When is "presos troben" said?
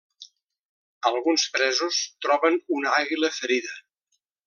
1.57-2.61